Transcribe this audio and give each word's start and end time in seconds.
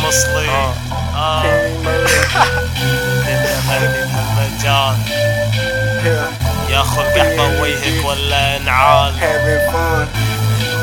المصلي 0.00 0.48
آه. 0.48 0.74
اه 1.14 1.42
King 1.42 1.84
Murder. 1.86 2.36
الدنيا 3.28 3.60
غني 3.68 3.88
بهالمجال 3.88 4.96
Yeah, 6.06 6.70
ياخذ 6.72 7.02
قحبة 7.02 7.60
وجهك 7.60 8.04
ولا 8.04 8.56
انعال 8.56 9.12
having 9.20 9.72
fun. 9.72 10.06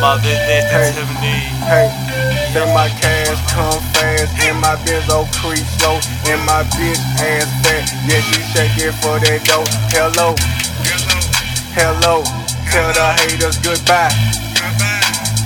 ما 0.02 0.16
بديت 0.16 0.66
Hey. 0.72 0.94
تهمني 0.96 1.40
Hey, 1.70 1.90
then 2.54 2.68
my 2.76 2.90
cash 3.02 3.40
come 3.54 3.80
fast, 3.94 4.32
and 4.48 4.58
my 4.62 4.76
benzo 4.86 5.20
creep 5.40 5.66
slow, 5.80 5.98
and 6.32 6.42
my 6.50 6.62
bitch 6.76 7.04
ass 7.32 7.48
fat. 7.64 7.84
Yeah, 8.08 8.22
she 8.28 8.40
shaking 8.54 8.92
for 9.02 9.16
that 9.24 9.40
dough. 9.50 9.66
Hello, 9.96 10.36
hello. 11.80 12.16
Tell 12.72 12.92
the 13.00 13.08
haters 13.20 13.58
goodbye, 13.66 14.12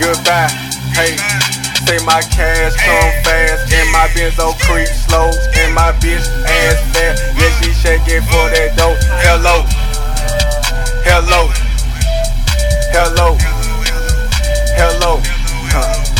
goodbye. 0.01 0.49
Hey, 0.97 1.13
say 1.86 1.98
my 2.04 2.22
cash 2.22 2.74
come 2.76 3.12
fast, 3.24 3.72
and 3.72 3.90
my 3.92 4.06
benzo 4.14 4.54
creep 4.60 4.88
slow, 4.88 5.30
and 5.58 5.74
my 5.74 5.92
bitch 5.98 6.26
ass 6.46 6.78
fat. 6.92 7.18
Yeah, 7.38 7.50
she 7.58 7.72
shaking 7.72 8.22
for 8.22 8.46
that 8.54 8.76
dough. 8.76 8.96
Hello, 9.22 9.64
hello, 11.02 11.50
hello, 12.94 13.36
hello. 14.78 15.20
Huh. 15.72 16.12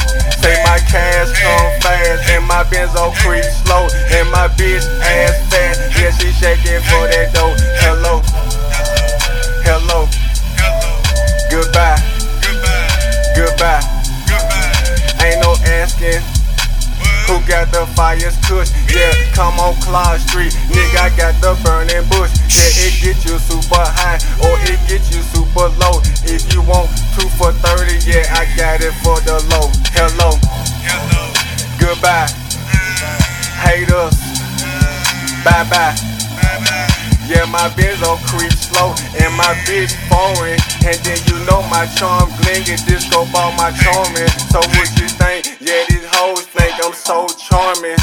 Say 0.43 0.59
my 0.65 0.79
cash 0.91 1.31
come 1.39 1.71
fast 1.81 2.29
and 2.31 2.45
my 2.47 2.65
benzo 2.65 3.15
creep 3.23 3.45
slow 3.63 3.87
and 4.11 4.29
my 4.31 4.49
bitch 4.59 4.83
ass 4.99 5.39
fat. 5.51 5.79
Yeah, 5.95 6.11
she 6.11 6.33
shaking 6.33 6.83
for 6.91 7.07
that. 7.07 7.31
Hello, 7.31 7.55
hello, 7.79 8.42
who 17.33 17.41
got 17.49 17.73
the 17.73 17.87
fires 17.97 18.37
kush. 18.45 18.69
Yeah, 18.93 19.13
come 19.33 19.57
on 19.57 19.73
Clark 19.81 20.21
Street, 20.21 20.53
nigga. 20.69 21.01
I 21.01 21.09
got 21.17 21.33
the 21.41 21.57
burning 21.65 22.05
bush. 22.13 22.29
Yeah, 22.53 22.85
it 22.85 23.01
get 23.01 23.25
you 23.25 23.41
super 23.41 23.81
high 23.81 24.21
or 24.45 24.53
it 24.69 24.77
get 24.85 25.01
you 25.09 25.25
super 25.33 25.73
low. 25.81 26.05
If 26.29 26.53
you 26.53 26.61
want 26.61 26.93
two 27.17 27.29
for 27.41 27.53
thirty, 27.65 27.97
yeah, 28.05 28.29
I 28.37 28.45
got 28.57 28.85
it 28.85 28.93
for 29.01 29.17
the 29.25 29.41
low. 29.49 29.73
Hello, 29.97 30.37
Hello. 30.85 31.25
goodbye, 31.81 32.29
haters, 33.65 34.13
bye 35.45 35.65
bye. 35.73 35.97
Yeah, 37.33 37.47
my 37.49 37.71
benzo 37.73 38.19
creep 38.29 38.53
slow 38.53 38.93
and 39.17 39.33
my 39.33 39.55
bitch 39.65 39.95
foreign. 40.11 40.59
And 40.85 40.99
then 41.07 41.17
you 41.31 41.39
know 41.47 41.63
my 41.71 41.87
charm 41.97 42.29
glinging, 42.43 42.85
disco 42.85 43.25
ball 43.33 43.53
my 43.57 43.73
charming. 43.73 44.29
So 44.53 44.59
what 44.61 44.89
you 45.01 45.09
think? 45.09 45.57
Yeah, 45.61 45.87
these 45.89 46.02
hoes 46.02 46.02
think 46.02 46.02
I'm 46.02 46.02
so 47.13 47.29
charming. 47.37 48.01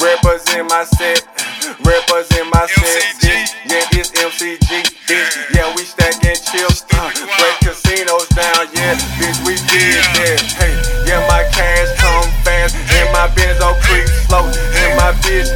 Represent 0.00 0.68
my 0.68 0.84
set, 0.84 1.20
represent 1.84 2.48
my 2.52 2.64
set. 2.68 3.04
Yeah, 3.20 3.84
it's 3.92 4.10
MCG, 4.12 4.70
bitch. 5.08 5.32
Yeah, 5.54 5.74
we 5.76 5.82
stacking 5.84 6.36
chips, 6.36 6.84
uh, 6.92 7.12
break 7.36 7.56
casinos 7.60 8.28
down, 8.32 8.64
yeah, 8.72 8.96
bitch, 9.20 9.40
we 9.44 9.56
did 9.68 10.04
that. 10.16 10.40
Hey, 10.56 10.72
yeah, 11.08 11.20
my 11.28 11.44
cash 11.52 11.88
come 12.00 12.28
fast, 12.44 12.76
and 12.76 13.08
my 13.12 13.28
benzo 13.36 13.72
creep 13.84 14.08
slow, 14.24 14.44
and 14.48 14.96
my 14.96 15.12
bitch 15.24 15.48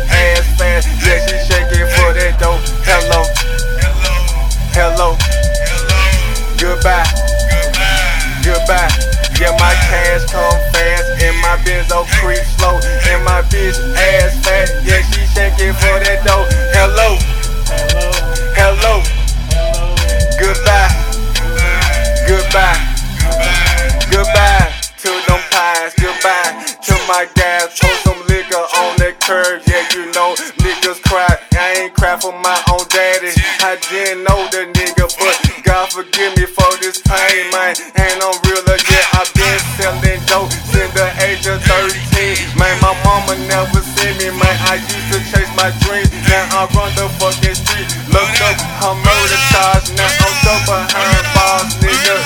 my 27.10 27.26
gas. 27.34 27.74
Throw 27.74 27.90
some 28.06 28.22
liquor 28.30 28.62
on 28.86 28.94
that 29.02 29.18
curb, 29.18 29.66
yeah, 29.66 29.82
you 29.90 30.06
know 30.14 30.38
niggas 30.62 31.02
cry. 31.02 31.26
I 31.58 31.90
ain't 31.90 31.94
cry 31.98 32.14
for 32.14 32.30
my 32.30 32.54
own 32.70 32.86
daddy. 32.86 33.34
I 33.66 33.74
didn't 33.90 34.22
know 34.22 34.46
the 34.54 34.70
nigga, 34.70 35.10
but 35.18 35.34
God 35.66 35.90
forgive 35.90 36.38
me 36.38 36.46
for 36.46 36.70
this 36.78 37.02
pain, 37.02 37.50
man. 37.50 37.74
And 37.98 38.14
I'm 38.22 38.38
realer, 38.46 38.78
yeah, 38.78 39.18
I've 39.18 39.26
been 39.34 39.58
selling 39.74 40.22
dope 40.30 40.54
since 40.70 40.94
the 40.94 41.10
age 41.26 41.50
of 41.50 41.58
13. 41.66 42.54
Man, 42.54 42.78
my 42.78 42.94
mama 43.02 43.34
never 43.50 43.82
seen 43.82 44.14
me, 44.22 44.30
man. 44.30 44.56
I 44.70 44.78
used 44.78 45.10
to 45.10 45.18
chase 45.34 45.50
my 45.58 45.74
dreams. 45.82 46.14
Now 46.30 46.62
I 46.62 46.70
run 46.78 46.94
the 46.94 47.10
fucking 47.18 47.58
street. 47.58 47.90
Look 48.14 48.30
up, 48.46 48.54
I'm 48.86 48.94
murder 49.02 49.40
charge. 49.50 49.90
Now 49.98 50.06
I'm 50.06 50.34
stuck 50.46 50.62
behind 50.62 51.26
bars, 51.34 51.74
nigga. 51.82 52.16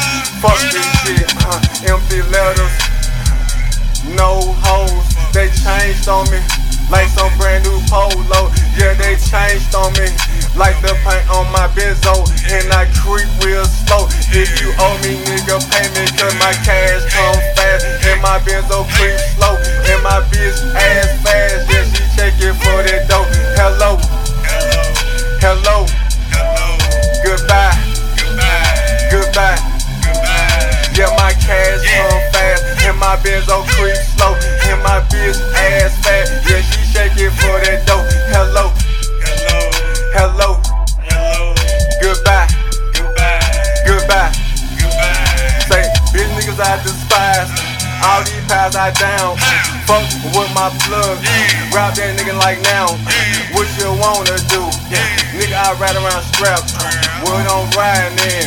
Fuck 0.44 0.60
this 0.68 0.84
shit, 1.00 1.24
huh? 1.40 1.88
Empty 1.88 2.20
letters 2.28 2.93
on 6.14 6.30
me 6.30 6.38
like 6.90 7.10
some 7.10 7.32
brand 7.34 7.66
new 7.66 7.82
polo. 7.90 8.46
Yeah, 8.78 8.94
they 8.94 9.18
changed 9.18 9.74
on 9.74 9.90
me 9.98 10.06
like 10.54 10.78
the 10.78 10.94
paint 11.02 11.26
on 11.26 11.50
my 11.50 11.66
benzo. 11.74 12.22
And 12.54 12.70
I 12.70 12.86
creep 12.94 13.26
real 13.42 13.66
slow. 13.66 14.06
If 14.30 14.62
you 14.62 14.70
owe 14.78 14.94
me, 15.02 15.18
nigga, 15.26 15.58
pay 15.74 15.90
me. 15.90 16.06
Cause 16.14 16.34
my 16.38 16.54
cash 16.62 17.02
come 17.10 17.40
fast. 17.58 18.06
And 18.06 18.22
my 18.22 18.38
benzo 18.46 18.86
creep 18.94 19.18
slow. 19.34 19.58
And 19.90 20.00
my 20.06 20.22
bitch 20.30 20.54
ass 20.78 21.10
fast. 21.26 21.66
Yeah, 21.66 21.82
she 21.90 22.02
shaking 22.14 22.54
for 22.62 22.78
that 22.86 23.10
dough. 23.10 23.26
Hello, 23.58 23.98
hello, 25.42 25.86
goodbye, 27.24 27.74
goodbye. 29.10 29.74
Yeah, 30.94 31.10
my 31.18 31.34
cash 31.42 31.82
come 31.82 32.22
fast, 32.30 32.62
and 32.86 32.96
my 33.02 33.16
benzo 33.18 33.66
creep 33.74 33.98
slow, 34.14 34.38
my 34.94 35.00
bitch 35.10 35.42
ass 35.58 35.98
fat. 36.06 36.30
Yeah, 36.46 36.62
she 36.62 36.86
shaking 36.86 37.34
for 37.42 37.58
that 37.66 37.82
dough. 37.82 38.06
Hello, 38.30 38.70
hello, 39.26 39.58
Hello. 40.14 40.50
Hello. 41.02 41.50
goodbye, 41.98 42.46
goodbye. 42.94 43.42
Goodbye. 43.82 44.30
Goodbye. 44.78 45.66
Say, 45.66 45.82
bitch 46.14 46.30
niggas 46.38 46.62
I 46.62 46.78
despise. 46.86 47.50
All 48.06 48.22
these 48.22 48.38
pies 48.46 48.78
I 48.78 48.94
down. 48.94 49.34
Fuck 49.82 50.06
with 50.30 50.50
my 50.54 50.70
plug. 50.86 51.18
Rob 51.74 51.98
that 51.98 52.14
nigga 52.14 52.38
like 52.38 52.62
now. 52.62 52.94
What 53.50 53.66
you 53.74 53.90
wanna 53.98 54.38
do? 54.46 54.62
Nigga, 55.34 55.58
I 55.58 55.74
ride 55.74 55.98
around 55.98 56.22
strapped. 56.30 56.70
Wood 57.26 57.50
on 57.50 57.66
riding 57.74 58.14
in. 58.30 58.46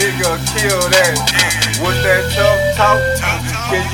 Nigga, 0.00 0.40
kill 0.56 0.80
that. 0.96 1.12
What's 1.84 2.00
that 2.08 2.24
tough 2.32 2.60
talk? 2.72 2.98
Can 3.68 3.84
you 3.92 3.93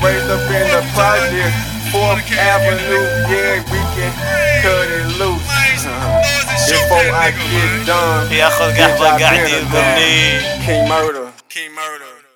gon' 0.00 0.30
up 0.30 0.50
in 0.50 0.66
the 0.72 0.82
project. 0.94 1.54
Fourth 1.92 2.24
Avenue, 2.32 3.04
yeah, 3.28 3.60
we 3.68 3.80
can 3.92 4.12
cut 4.62 4.88
it 4.88 5.06
loose. 5.20 5.44
Before 6.70 7.12
I 7.12 7.32
get 7.32 7.86
done, 7.86 8.28
bitch, 8.30 9.00
I've 9.00 9.70
been 9.72 9.92
a 9.98 10.64
King 10.64 10.88
Murder. 10.88 11.21